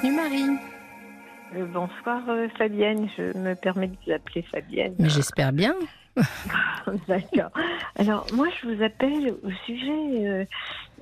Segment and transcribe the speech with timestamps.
[0.00, 0.58] Bienvenue Marie.
[1.56, 4.94] Euh, bonsoir euh, Fabienne, je me permets de vous appeler Fabienne.
[4.98, 5.74] Mais j'espère bien.
[7.08, 7.50] D'accord.
[7.96, 10.46] Alors moi je vous appelle au sujet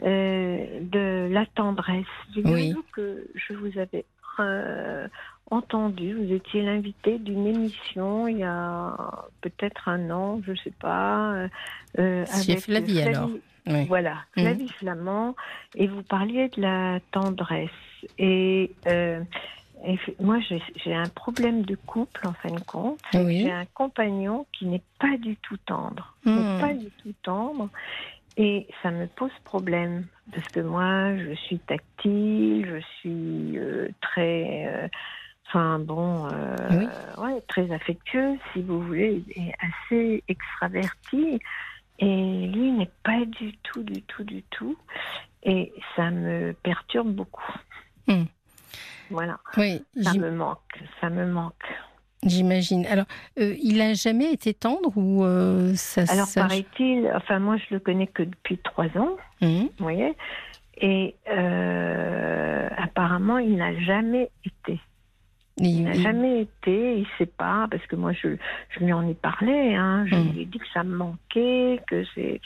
[0.03, 2.07] euh, de la tendresse.
[2.33, 4.05] Figurez-vous que je vous avais
[5.51, 8.97] entendu, vous étiez l'invité d'une émission il y a
[9.41, 11.49] peut-être un an, je sais pas.
[11.99, 13.31] euh, avec Flavie, alors.
[13.67, 13.85] Oui.
[13.87, 14.43] Voilà, Mhm.
[14.45, 15.35] Flavie Flamand,
[15.75, 17.71] et vous parliez de la tendresse.
[18.19, 19.21] Et, euh,
[19.85, 23.01] et moi, j'ai un problème de couple, en fin de compte.
[23.15, 23.41] Oui.
[23.43, 26.15] J'ai un compagnon qui n'est pas du tout tendre.
[26.25, 27.69] N'est pas du tout tendre.
[28.37, 30.07] Et ça me pose problème.
[30.33, 34.67] Parce que moi, je suis tactile, je suis euh, très.
[34.69, 34.89] euh,
[35.49, 36.87] Enfin bon, euh, Oui.
[37.23, 41.39] ouais, très affectueuse, si vous voulez, et assez extravertie.
[42.01, 42.05] Et
[42.49, 42.91] lui n'est
[43.27, 44.77] du tout, du tout, du tout.
[45.43, 47.53] Et ça me perturbe beaucoup.
[48.09, 48.25] Hmm.
[49.11, 50.59] Voilà, Oui, ça me manque,
[51.01, 51.55] ça me manque.
[52.25, 52.85] j'imagine.
[52.87, 53.05] Alors,
[53.39, 57.75] euh, il a jamais été tendre ou euh, ça Alors ça- paraît-il, enfin moi je
[57.75, 59.69] le connais que depuis trois ans, Mhm.
[59.69, 60.15] vous voyez,
[60.81, 64.81] et euh, apparemment il n'a jamais été.
[65.59, 68.37] Il n'a jamais été, il sait pas, parce que moi je,
[68.71, 70.33] je lui en ai parlé, hein, je Mm.
[70.33, 72.41] lui ai dit que ça me manquait, que c'est.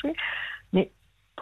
[0.72, 0.90] Mais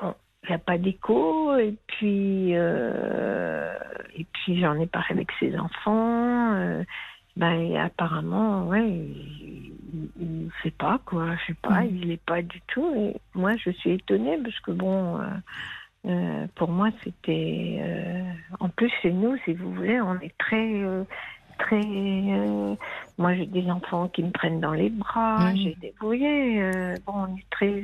[0.00, 3.74] bon, il n'y a pas d'écho, et puis, euh,
[4.16, 6.82] et puis j'en ai parlé avec ses enfants, euh,
[7.36, 8.88] ben, apparemment, ouais,
[10.20, 11.88] il ne sait pas, quoi, je sais pas, Mm.
[11.90, 15.18] il n'est pas du tout, et moi je suis étonnée, parce que bon.
[16.06, 17.82] euh, pour moi, c'était.
[18.60, 20.84] en plus, chez nous, si vous voulez, on est très.
[21.58, 21.80] Très.
[21.84, 22.74] euh,
[23.18, 25.54] moi, j'ai des enfants qui me prennent dans les bras.
[25.54, 25.92] J'ai des.
[26.00, 27.82] Vous voyez, euh, bon, on est très.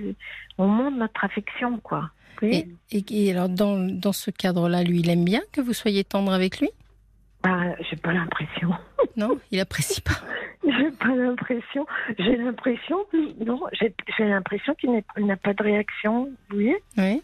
[0.59, 2.11] On montre notre affection, quoi.
[2.43, 6.05] Et, et- et alors, dans, dans ce cadre-là, lui, il aime bien que vous soyez
[6.05, 6.69] tendre avec lui?
[7.43, 8.71] Ben, j'ai pas l'impression.
[9.17, 10.19] Non Il apprécie pas.
[10.65, 11.87] J'ai pas l'impression.
[12.19, 12.97] J'ai l'impression.
[13.47, 16.31] Non, j'ai j'ai l'impression qu'il n'a pas de réaction.
[16.49, 16.77] Vous voyez?
[16.99, 17.23] Oui.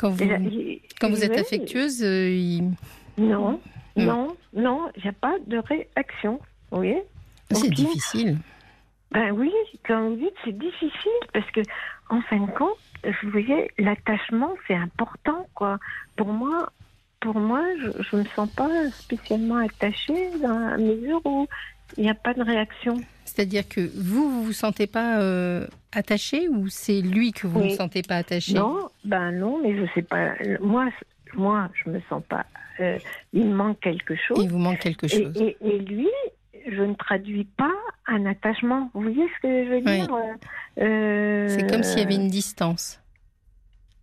[0.00, 2.70] Quand vous, Et là, il- quand vous êtes oui, affectueuse, euh, il-
[3.18, 3.60] Non.
[3.96, 6.40] Non, non, il n'y a pas de réaction.
[6.70, 7.02] Vous voyez
[7.50, 7.74] c'est Ok.
[7.74, 8.38] difficile.
[9.10, 9.52] Ben oui,
[9.86, 11.60] comme vous dites, c'est difficile parce que,
[12.08, 12.78] en fin de compte,
[13.22, 15.78] vous voyez, l'attachement, c'est important, quoi.
[16.16, 16.70] Pour moi,
[17.20, 18.70] pour moi, je ne me sens pas
[19.00, 21.46] spécialement attachée dans la mesure où
[21.98, 23.04] il n'y a pas de réaction.
[23.26, 27.64] C'est-à-dire que vous, vous vous sentez pas euh, attaché ou c'est lui que vous ne
[27.64, 27.76] Oui.
[27.76, 30.32] sentez pas attaché Non, ben non, mais je sais pas.
[30.60, 30.88] Moi,
[31.34, 32.46] moi, je me sens pas.
[32.80, 32.98] euh,
[33.34, 34.38] il me manque quelque chose.
[34.42, 35.32] Il vous manque quelque chose.
[35.40, 36.08] et- et lui,
[36.70, 37.70] je ne traduis pas
[38.06, 38.90] un attachement.
[38.94, 39.82] Vous voyez ce que je veux Oui.
[40.00, 40.08] dire
[40.78, 42.98] Euh, C'est comme s'il y avait une distance.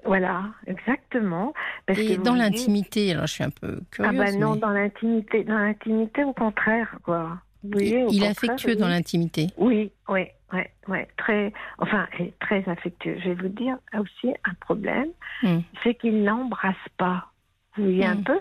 [0.06, 1.54] Voilà, exactement.
[1.86, 4.18] Parce Et que dans l'intimité, alors je suis un peu Ah curieuse.
[4.18, 7.38] bah non, mais dans l'intimité, dans l'intimité, au contraire, quoi.
[7.64, 8.78] Il, est affectueux oui.
[8.78, 9.48] dans l'intimité.
[9.58, 12.08] Oui, oui, oui, oui, très, enfin,
[12.40, 13.18] très affectueux.
[13.22, 15.10] Je vais vous dire aussi un problème,
[15.44, 15.60] Hmm.
[15.84, 17.28] c'est qu'il n'embrasse pas.
[17.76, 18.24] Vous voyez un Hmm.
[18.24, 18.40] peu?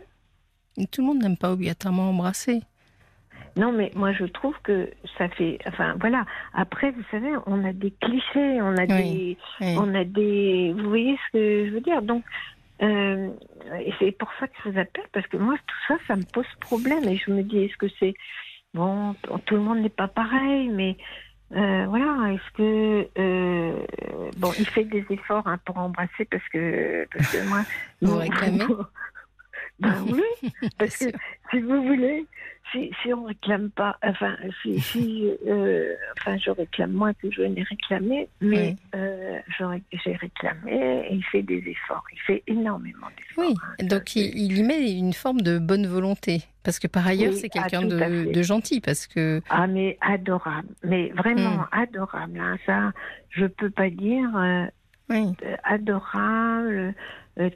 [0.79, 2.61] Et Tout le monde n'aime pas obligatoirement embrasser.
[3.57, 6.25] Non, mais moi je trouve que ça fait, enfin voilà.
[6.55, 11.17] Après, vous savez, on a des clichés, on a des, on a des, vous voyez
[11.27, 12.03] ce que je veux dire?
[12.03, 12.23] Donc,
[12.83, 13.31] euh,
[13.85, 16.23] et c'est pour ça que je vous appelle parce que moi tout ça, ça me
[16.23, 18.15] pose problème et je me dis, est-ce que c'est
[18.75, 19.15] bon,
[19.47, 20.97] tout le monde n'est pas pareil, mais
[21.57, 23.73] euh, voilà, est-ce que euh,
[24.37, 27.63] bon, il fait des efforts hein, pour embrasser parce que parce que moi,
[28.03, 28.65] Vous réclamez?
[29.81, 31.07] Ben oui, parce que
[31.51, 32.27] si vous voulez,
[32.73, 37.43] si, si on réclame pas, enfin, si, si euh, enfin, je réclame moins que je
[37.43, 39.39] n'ai réclamé, mais euh,
[40.05, 42.05] j'ai réclamé et il fait des efforts.
[42.13, 43.45] Il fait énormément d'efforts.
[43.47, 46.43] Oui, hein, donc il, il y met une forme de bonne volonté.
[46.65, 48.81] Parce que par ailleurs, Oui, c'est ah, quelqu'un à de, gentil.
[48.83, 49.41] Parce que.
[49.49, 50.69] Ah, mais adorable.
[50.83, 51.67] Mais vraiment Hmm.
[51.73, 52.39] adorable.
[52.41, 52.93] hein, ça,
[53.31, 54.29] je peux pas dire.
[54.37, 54.67] euh,
[55.09, 55.33] Oui.
[55.65, 56.95] adorable,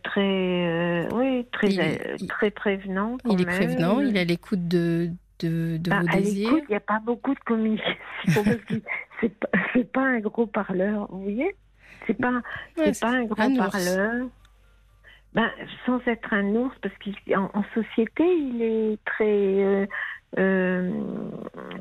[0.02, 3.18] très, euh, oui, très, Il- euh, très prévenant.
[3.24, 5.10] quand Il est prévenant, il est à l'écoute de,
[5.40, 6.52] de, de Bah, vos à désirs.
[6.68, 7.98] il n'y a pas beaucoup de communication.
[9.20, 9.48] c'est pas,
[9.92, 11.54] pas un gros parleur, vous voyez?
[12.06, 12.40] C'est pas,
[12.78, 14.26] Ouais, pas un gros un parleur.
[15.34, 15.50] Ben,
[15.86, 16.94] sans être un ours, parce
[17.26, 19.24] qu'en en société, il est très,
[19.64, 19.86] euh,
[20.38, 20.90] euh,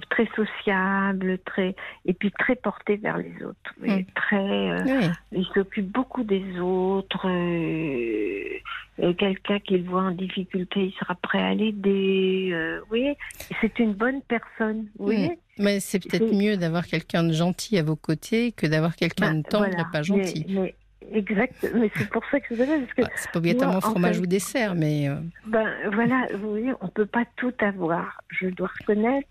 [0.09, 1.75] très sociable, très,
[2.05, 3.73] et puis très porté vers les autres.
[3.79, 4.03] Mm.
[4.15, 4.37] Très,
[4.71, 5.07] euh, Oui.
[5.31, 7.27] il s'occupe beaucoup des autres.
[7.27, 12.53] euh, Quelqu'un qu'il voit en difficulté, il sera prêt à l'aider.
[12.89, 13.17] voyez,
[13.59, 14.87] c'est une bonne personne.
[14.99, 18.95] Vous voyez Mais c'est peut-être mieux d'avoir quelqu'un de gentil à vos côtés que d'avoir
[18.95, 19.81] quelqu'un Ben, de tendre voilà.
[19.81, 20.45] et pas gentil.
[20.49, 20.75] Mais, mais,
[21.11, 21.67] exact.
[21.73, 23.01] Mais c'est pour ça que je vous parce que.
[23.03, 25.09] Bah, c'est pas obligatoirement moi, fromage fait- ou dessert, mais.
[25.09, 25.15] euh,
[25.45, 28.21] Ben voilà, vous voyez, on peut pas tout avoir.
[28.29, 29.27] Je dois reconnaître,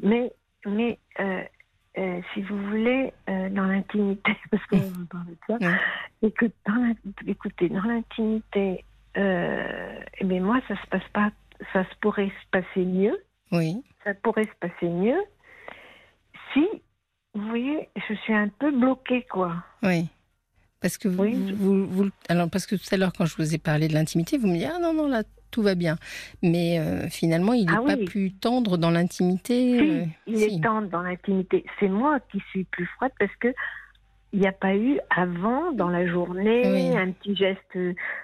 [0.00, 0.32] mais
[0.66, 1.42] mais euh,
[1.98, 5.76] euh, si vous voulez, dans l'intimité, parce qu'on va parler de ça,
[6.22, 8.84] et que dans la- écoutez, dans l'intimité,
[9.16, 11.30] eh bien moi, ça se passe pas,
[11.72, 13.16] ça se pourrait se passer mieux,
[13.50, 13.82] oui.
[14.04, 15.20] ça pourrait se passer mieux,
[16.52, 16.66] si,
[17.34, 19.56] vous voyez, je suis un peu bloquée, quoi.
[19.82, 20.08] Oui.
[20.82, 21.52] Parce que vous, Oui.
[21.56, 24.36] vous, vous- alors parce que tout à l'heure quand je vous ai parlé de l'intimité,
[24.36, 25.96] vous me dites ah non non là tout va bien,
[26.42, 28.04] mais euh, finalement il n'est Ah pas oui.
[28.06, 29.78] plus tendre dans l'intimité.
[29.78, 30.44] Si, euh, il si.
[30.56, 31.64] est temps dans l'intimité.
[31.78, 33.48] C'est moi qui suis plus froide parce que
[34.34, 36.96] il n'y a pas eu avant dans la journée Oui.
[36.96, 37.76] un petit geste,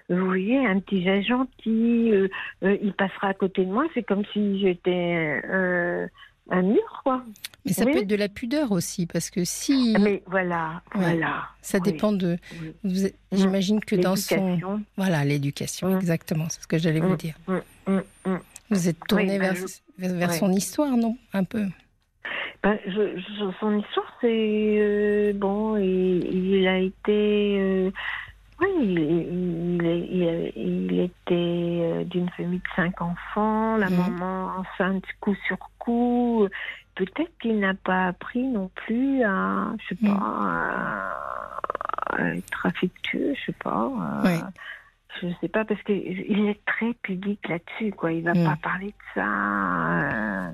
[0.09, 2.11] vous voyez, un petit geste gentil.
[2.13, 2.29] euh,
[2.63, 3.85] il passera à côté de moi.
[3.93, 5.43] C'est comme si j'étais
[6.51, 7.23] un mur, quoi.
[7.65, 7.93] Mais ça Oui.
[7.93, 11.01] peut être de la pudeur aussi parce que si Mais voilà, Ouais.
[11.01, 11.49] voilà.
[11.61, 12.73] ça oui, dépend de, oui.
[12.85, 14.59] vous- j'imagine que dans son
[14.97, 15.99] voilà l'éducation Mm.
[15.99, 17.17] exactement, c'est ce que j'allais vous Mm.
[17.17, 17.35] dire.
[17.47, 18.39] Mm, mm, mm.
[18.71, 21.67] Vous êtes tourné bah, vers, je- vers, son histoire non un peu?
[22.63, 24.27] Ben, je, je- son histoire, c'est
[24.79, 25.77] euh, bon.
[25.77, 27.91] Il, il a été, euh,
[28.61, 33.77] oui, il, il, est- il, est- il était euh, d'une famille de cinq enfants.
[33.77, 33.97] La Mhm.
[33.97, 36.49] maman enceinte coup sur coup.
[36.97, 40.19] Peut-être qu'il n'a pas appris non plus à, je sais Mhm.
[40.19, 43.89] pas, à, à être affectueux, je sais pas.
[44.25, 44.41] Ouais.
[45.23, 48.13] Je sais pas parce que il est très pudique là-dessus, quoi.
[48.13, 48.45] Il va Mhm.
[48.45, 50.53] pas parler de ça.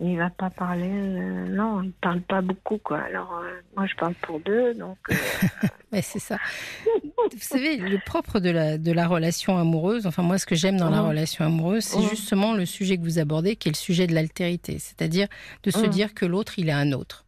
[0.00, 0.88] Euh, il va pas parler.
[0.90, 2.98] euh, non, il parle pas beaucoup, quoi.
[3.00, 4.98] Alors euh, moi, je parle pour deux, donc.
[5.10, 5.14] euh,
[5.92, 6.38] Mais c'est ça.
[7.30, 10.76] Vous savez, le propre de la, de la relation amoureuse, enfin moi ce que j'aime
[10.78, 11.08] dans la Mhm.
[11.08, 12.08] relation amoureuse, c'est Mhm.
[12.08, 15.28] justement le sujet que vous abordez, qui est le sujet de l'altérité, c'est-à-dire
[15.62, 15.88] de se Mhm.
[15.88, 17.24] dire que l'autre, il est un autre.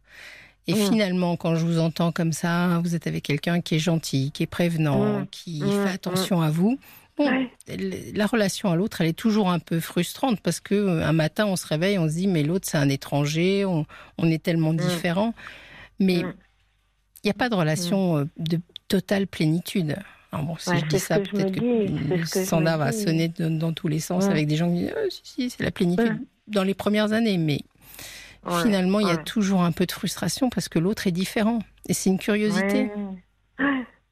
[0.67, 4.31] Et finalement, quand je vous entends comme ça, vous êtes avec quelqu'un qui est gentil,
[4.31, 6.79] qui est prévenant, qui fait attention à vous.
[7.25, 7.51] Ouais.
[8.13, 11.45] la relation à l'autre, elle est toujours un peu frustrante parce que euh, un matin,
[11.45, 13.85] on se réveille, on se dit mais l'autre c'est un étranger, on,
[14.17, 15.33] on est tellement différents.
[15.99, 16.33] Mais il Mhm.
[17.25, 19.95] n'y a pas de relation euh, de totale plénitude.
[20.31, 21.59] Alors bon, si Ouais, je dis ça, peut-être que,
[22.15, 24.31] le standard va sonner dans, dans tous les sens Ouais.
[24.31, 26.17] avec des gens qui disent Ah, si, si, c'est la plénitude Ouais.
[26.47, 27.37] dans les premières années.
[27.37, 27.59] Mais
[28.63, 31.59] finalement, il y a toujours un peu de frustration parce que l'autre est différent.
[31.87, 32.89] Et c'est une curiosité.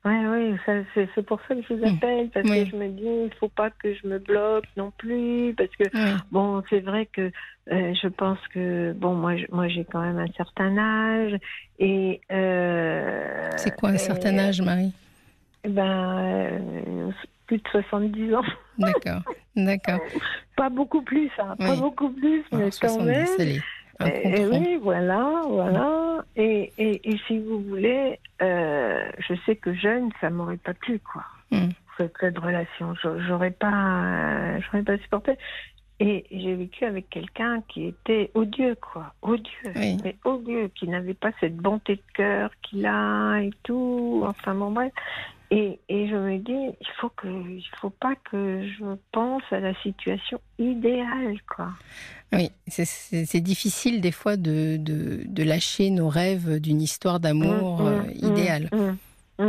[0.06, 1.96] Ouais, ça, c'est, pour ça que je vous Mm.
[1.98, 2.64] appelle, parce Oui.
[2.64, 5.84] que je me dis, il faut pas que je me bloque non plus, parce que
[5.94, 6.16] Oui.
[6.32, 7.32] Bon, c'est vrai que
[7.72, 11.38] euh, je pense que bon, moi, moi, j'ai quand même un certain âge
[11.80, 14.94] et euh, C'est quoi un certain âge, Marie?
[15.66, 17.12] Ben, euh,
[17.48, 18.42] plus de 70 ans,
[18.78, 19.24] D'accord,
[19.56, 20.00] d'accord.
[20.56, 21.80] pas beaucoup plus, hein, pas Oui.
[21.80, 23.26] beaucoup plus, mais Alors, quand 70, même.
[23.40, 23.62] allez,
[24.06, 24.60] Et, et rond.
[24.60, 26.24] oui, voilà, voilà.
[26.36, 31.00] Et, et, et si vous voulez, euh, je sais que jeune, ça m'aurait pas plu,
[31.00, 31.24] quoi.
[31.52, 31.70] Mm.
[31.98, 33.68] Cette, relation, Je- j'aurais pas,
[34.06, 35.34] euh, j'aurais pas supporté.
[36.02, 39.98] Et j'ai vécu avec quelqu'un qui était odieux, quoi, odieux, Oui.
[40.02, 44.24] mais odieux, qui n'avait pas cette bonté de cœur qu'il a et tout.
[44.26, 44.94] Enfin bon bref.
[45.52, 49.60] Et, et je me dis, il faut que, il faut pas que je pense à
[49.60, 51.70] la situation idéale, quoi.
[52.32, 52.86] Oui, c'est-
[53.42, 58.12] difficile des fois de, de, de lâcher nos rêves d'une histoire d'amour Mm, euh, mm,
[58.28, 58.70] idéale.
[58.72, 58.98] mm, mm,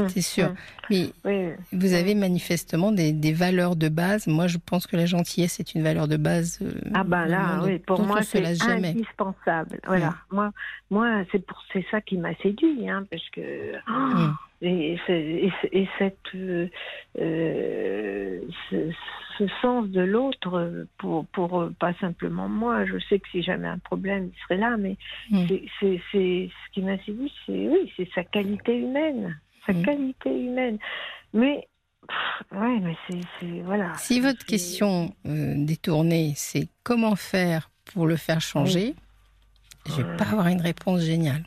[0.08, 0.50] C'est sûr.
[0.50, 0.54] mm.
[0.90, 4.26] Mais Oui, vous avez manifestement des, des valeurs de base.
[4.26, 6.58] Moi, je pense que la gentillesse est une valeur de base.
[6.62, 9.80] euh, Ah ben là, oui, pour moi c'est indispensable.
[9.86, 10.52] Voilà, moi,
[10.90, 14.30] moi c'est pour c'est ça qui m'a séduit, hein, parce que oh,
[14.62, 14.98] et,
[15.98, 16.66] cette euh,
[17.18, 18.76] euh, ce,
[19.38, 22.84] ce sens de l'autre pour pour pas simplement moi.
[22.84, 24.96] Je sais que si j'avais un problème, il serait là, mais
[25.30, 25.46] Mm.
[25.80, 29.38] c'est- ce qui m'a séduit, c'est oui, c'est sa qualité humaine,
[29.72, 29.82] sa Mm.
[29.84, 30.78] qualité humaine.
[31.32, 31.68] Mais
[32.52, 33.92] ouais, mais c'est voilà.
[33.98, 38.94] Si votre question euh, détournée, c'est comment faire pour le faire changer,
[39.86, 40.16] je vais Ouais.
[40.16, 41.44] pas avoir une réponse géniale.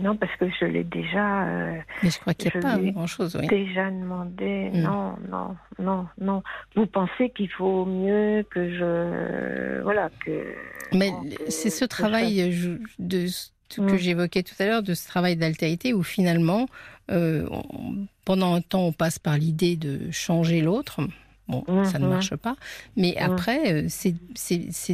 [0.00, 3.36] Non, parce que je l'ai déjà, euh, Mais je crois qu'il n'y a pas grand-chose.
[3.40, 3.48] Oui.
[3.48, 4.70] déjà demandé.
[4.72, 4.80] Mm.
[4.82, 6.42] Non, non, non, non.
[6.76, 9.82] Vous pensez qu'il faut mieux que je.
[9.82, 10.54] Voilà, que.
[10.94, 11.10] Mais
[11.48, 13.96] c'est ce travail je- de ce que Mm.
[13.98, 16.68] j'évoquais tout à l'heure, de ce travail d'altérité où finalement,
[17.10, 21.00] euh, on- pendant un temps, on passe par l'idée de changer l'autre.
[21.48, 22.10] Bon, ça ne Mhm.
[22.10, 22.56] marche pas.
[22.96, 23.22] Mais Mm.
[23.22, 24.14] après, euh, c'est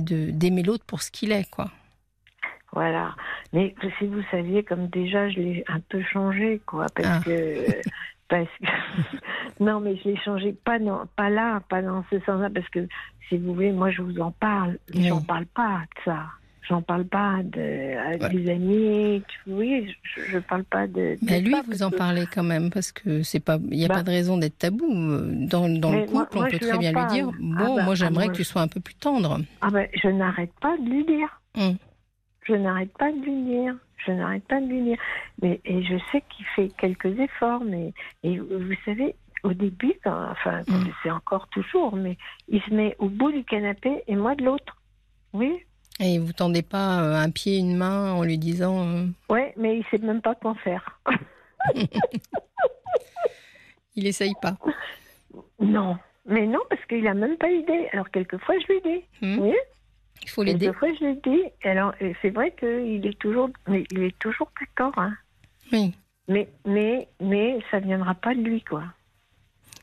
[0.00, 1.70] d'aimer l'autre pour ce qu'il est, quoi.
[2.72, 3.14] Voilà.
[3.52, 7.20] Mais si vous saviez, comme déjà, je l'ai un peu changé, quoi, parce Ah.
[7.24, 7.30] que.
[8.26, 8.64] Parce que...
[9.60, 12.88] non, mais je l'ai changé pas, dans, pas là, pas dans ce sens-là, parce que
[13.28, 15.08] si vous voulez, moi je vous en parle, mais Oui.
[15.08, 16.24] j'en parle pas de ça.
[16.68, 19.22] J'en parle pas de, à des amis.
[19.46, 21.16] Oui, je, ne parle pas de.
[21.22, 23.96] Mais lui, vous en parlez quand même parce que c'est pas, il n'y a bah
[23.96, 26.38] pas de raison d'être tabou dans, dans le couple.
[26.38, 28.62] on peut très bien lui dire, bon, ah bah, moi j'aimerais ah, que tu sois
[28.62, 29.40] un peu plus tendre.
[29.60, 31.40] Ah ben, je n'arrête pas de lui dire.
[31.56, 31.76] Hum.
[32.46, 33.74] Je n'arrête pas de lui dire.
[34.06, 34.98] Je n'arrête pas de lui dire.
[35.40, 37.92] Mais et je sais qu'il fait quelques efforts, mais
[38.22, 40.88] et vous savez, au début, enfin, hum.
[41.02, 42.16] c'est encore toujours, mais
[42.48, 44.76] il se met au bout du canapé et moi de l'autre.
[45.32, 45.58] Oui,
[46.00, 48.86] et vous tendez pas euh, un pied, une main en lui disant.
[48.86, 51.00] Euh, ouais, mais il sait même pas quoi faire.
[53.94, 54.56] il essaye pas.
[55.60, 55.96] Non,
[56.26, 57.88] mais non, parce qu'il a même pas idée.
[57.92, 59.04] Alors quelquefois je lui dis.
[59.22, 59.38] Hmm.
[59.38, 59.54] Oui.
[60.22, 60.66] Il faut l'aider.
[60.66, 61.44] Quelquefois je lui dis.
[61.62, 64.92] Alors c'est vrai qu'il est toujours, mais il est toujours d'accord.
[64.96, 65.14] Hein.
[65.72, 65.94] Oui.
[66.26, 68.84] Mais mais mais ça viendra pas de lui quoi.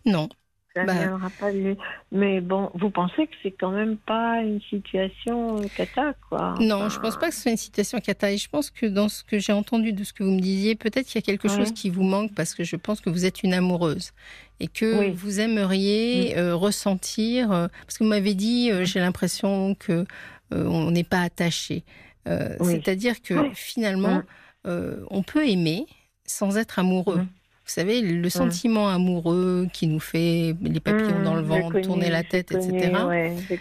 [0.06, 0.27] Non,
[0.75, 0.94] ça bah.
[0.94, 1.75] viendra pas de
[2.12, 6.56] Mais bon, vous pensez que c'est quand même pas une situation euh, cata, quoi?
[6.60, 8.32] Non, je pense pas que ce soit une situation cata.
[8.32, 10.75] Et je pense que dans ce que j'ai entendu de ce que vous me disiez,
[10.75, 13.25] peut-être qu'il y a quelque chose qui vous manque parce que je pense que vous
[13.25, 14.12] êtes une amoureuse
[14.60, 16.40] et que vous aimeriez mm.
[16.40, 17.51] euh, ressentir.
[17.51, 20.06] Euh, parce que vous m'avez dit, j'ai l'impression que
[20.51, 21.84] on n'est pas attaché.
[22.25, 24.24] C'est-à-dire que finalement,
[24.66, 24.72] mm.
[25.10, 25.86] on peut aimer
[26.25, 27.25] sans être amoureux.
[27.72, 32.10] Vous savez, le sentiment amoureux qui nous fait les papillons dans le mmh, ventre, tourner
[32.10, 32.92] la tête, etc.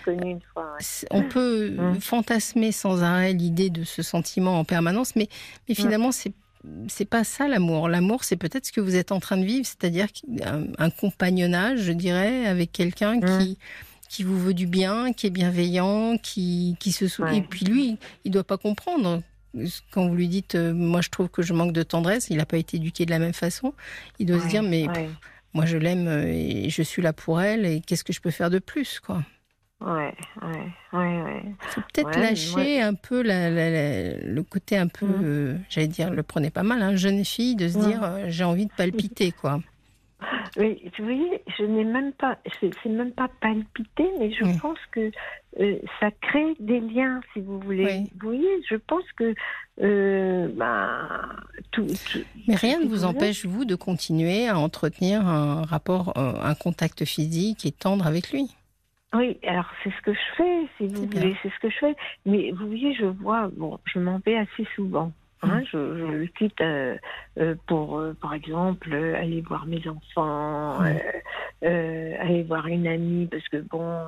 [0.05, 0.77] connu une fois,
[1.13, 2.01] On peut mmh.
[2.01, 5.29] fantasmer sans arrêt l'idée de ce sentiment en permanence, mais,
[5.69, 6.33] mais finalement, c'est
[6.89, 7.89] c'est pas ça l'amour.
[7.89, 10.09] L'amour, c'est peut-être ce que vous êtes en train de vivre, c'est-à-dire
[10.79, 13.39] un, compagnonnage, je dirais, avec quelqu'un mmh.
[13.39, 13.59] qui
[14.09, 17.35] qui vous veut du bien, qui est bienveillant, qui, qui se souvient.
[17.35, 19.23] Et puis lui, il doit pas comprendre
[19.91, 22.47] quand vous lui dites, euh, moi je trouve que je manque de tendresse, il n'a
[22.47, 23.75] pas été éduqué de la même façon,
[24.19, 24.87] il doit se dire, mais
[25.53, 28.31] moi je l'aime euh, et je suis là pour elle et qu'est-ce que je peux
[28.31, 29.23] faire de plus, quoi?
[29.81, 31.43] Ouais, ouais, ouais, ouais.
[31.69, 35.23] Faut peut-être lâcher un peu le côté un peu, mm.
[35.25, 38.67] euh, j'allais dire, le prenez pas mal, hein, jeune fille, de se dire, j'ai envie
[38.67, 39.61] de palpiter, quoi.
[40.57, 45.11] Oui, vous voyez, je n'ai même pas, c'est même pas palpité, mais je pense que
[45.59, 48.05] euh, ça crée des liens, si vous voulez.
[48.21, 49.35] Vous voyez, je pense que
[49.83, 51.09] euh, bah,
[51.71, 51.87] tout,
[52.47, 57.05] Mais rien ne vous empêche, vous, de continuer à entretenir un rapport, euh, un contact
[57.05, 58.55] physique et tendre avec lui.
[59.13, 61.97] Oui, alors c'est ce que je fais, si vous voulez, c'est ce que je fais.
[62.27, 65.13] Mais vous voyez, je vois, bon, je m'en vais assez souvent.
[65.43, 66.97] Hein, je, le quitte euh,
[67.39, 70.81] euh, pour, euh, par exemple, aller voir mes enfants,
[71.63, 74.05] aller voir une amie, parce que bon,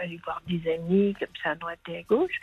[0.00, 2.40] aller voir des amis comme ça à droite et à gauche.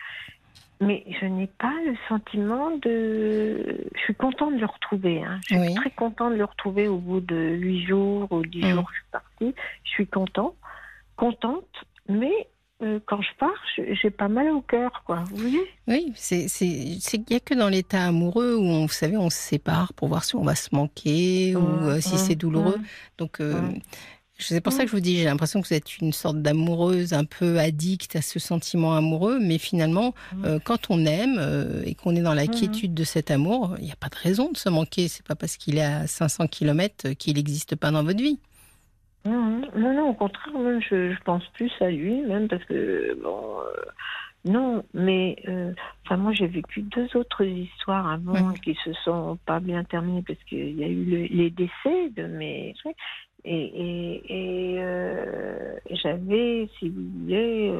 [0.81, 3.85] Mais je n'ai pas le sentiment de.
[3.93, 5.21] Je suis contente de le retrouver.
[5.21, 5.39] Hein.
[5.49, 8.85] Je suis très contente de le retrouver au bout de huit jours ou dix jours
[8.85, 9.55] que je suis partie.
[9.83, 10.55] Je suis contente,
[11.17, 12.47] contente, mais
[12.81, 15.25] euh, quand je pars, j'ai pas mal au cœur, quoi.
[15.29, 15.61] Vous voyez?
[15.87, 19.37] Oui, c'est il n'y a que dans l'état amoureux où on, vous savez, on se
[19.37, 22.77] sépare pour voir si on va se manquer ou euh, si c'est douloureux.
[22.77, 22.83] Mmh.
[23.17, 23.59] Donc euh,
[24.37, 27.11] c'est pour ça que je vous dis, j'ai l'impression que vous êtes une sorte d'amoureuse
[27.11, 30.13] un peu addict à ce sentiment amoureux, mais finalement,
[30.63, 33.97] quand on aime et qu'on est dans la quiétude de cet amour, il n'y a
[33.97, 35.09] pas de raison de se manquer.
[35.09, 38.39] C'est pas parce qu'il est à 500 km qu'il n'existe pas dans votre vie.
[39.29, 44.83] Non, non, au contraire, je, pense plus à lui, même parce que, bon, euh, non,
[44.93, 45.73] mais, euh,
[46.05, 50.41] enfin, moi, j'ai vécu deux autres histoires avant qui se sont pas bien terminées parce
[50.45, 52.73] qu'il y a eu les décès de mes
[53.45, 57.71] et, et, et euh, j'avais, si vous voulez,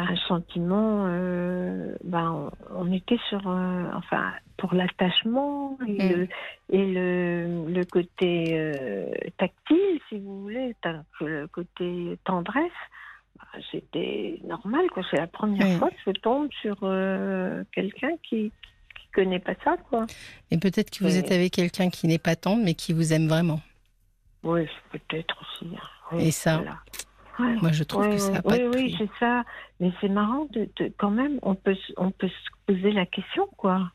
[0.00, 6.12] un sentiment, euh, ben, on, était sur, enfin, pour l'attachement et, mm.
[6.12, 6.28] le,
[6.70, 10.74] et le, le côté euh, tactile, si vous voulez,
[11.20, 12.70] le côté tendresse,
[13.36, 15.02] ben, c'était normal, quoi.
[15.10, 18.50] C'est la première fois que je tombe sur euh, quelqu'un qui,
[18.98, 20.06] qui connaît pas ça, quoi.
[20.50, 23.28] Et peut-être que vous êtes avec quelqu'un qui n'est pas tendre, mais qui vous aime
[23.28, 23.60] vraiment.
[24.42, 25.70] Oui, peut-être aussi.
[25.74, 26.18] Hein.
[26.18, 26.62] et ça,
[27.38, 29.44] moi, je trouve que ça n'a pas Oui, oui, c'est ça.
[29.80, 33.90] Mais c'est marrant, de, quand même, on peut, on peut se poser la question, quoi.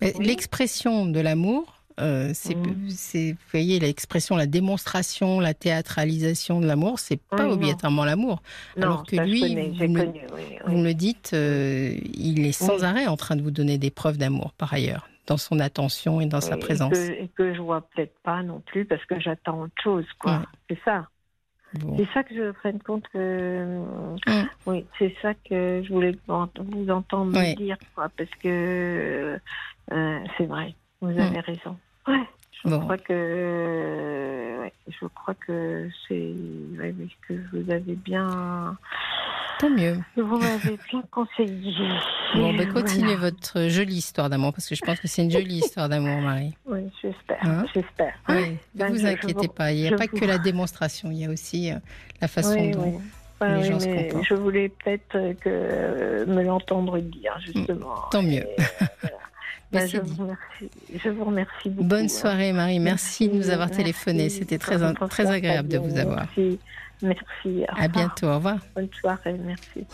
[0.00, 2.90] L'expression de l'amour, euh, mmh.
[2.90, 8.42] c'est, vous voyez, l'expression, la démonstration, la théâtralisation de l'amour, c'est pas obligatoirement l'amour.
[8.76, 9.40] Alors que lui,
[9.76, 13.90] vous, me, le dites, euh, il est sans arrêt en train de vous donner des
[13.90, 16.96] preuves d'amour, par ailleurs, dans son attention et dans sa présence.
[16.96, 20.42] Et que, je vois peut-être pas non plus, parce que j'attends autre chose, quoi.
[20.68, 21.08] C'est ça.
[21.96, 23.82] C'est ça que je prenne compte que.
[24.26, 24.48] Mm.
[24.66, 29.38] Oui, c'est ça que je voulais vous entendre dire, quoi, parce que
[29.92, 31.18] euh, c'est vrai, vous mm.
[31.20, 31.76] avez raison.
[32.06, 32.22] Ouais.
[32.64, 34.70] Je crois que.
[34.88, 36.32] je crois que c'est.
[37.28, 38.76] que vous avez bien.
[39.60, 39.98] Tant mieux.
[40.16, 41.72] Vous m'avez bien conseillé.
[42.34, 45.58] Bon, ben, continuez votre jolie histoire d'amour, parce que je pense que c'est une jolie
[45.58, 46.54] histoire d'amour, Marie.
[46.66, 47.38] Oui, j'espère.
[47.42, 48.14] Hein j'espère.
[48.28, 50.38] Oui, ne Ben, vous inquiétez vous- pas, il n'y a je pas vous- que la
[50.38, 51.76] démonstration, il y a aussi euh,
[52.20, 52.82] la façon Oui, dont.
[52.84, 53.00] oui.
[53.40, 57.94] Ouais, les oui, gens se mais je voulais peut-être que euh, me l'entendre dire, justement.
[58.10, 58.44] Tant mieux.
[58.58, 58.62] Euh,
[59.02, 59.16] voilà.
[59.80, 61.88] C'est je, vous remercie, je vous remercie beaucoup.
[61.88, 62.08] Bonne hein.
[62.08, 62.78] soirée, Marie.
[62.78, 64.28] Merci, de nous avoir Merci, téléphoné.
[64.28, 64.78] C'était très,
[65.08, 66.26] très agréable de vous avoir.
[66.36, 66.58] Merci.
[67.02, 67.64] Merci.
[67.68, 68.26] Au À bientôt.
[68.28, 68.58] Au revoir.
[68.74, 69.36] Bonne soirée.
[69.44, 69.86] Merci.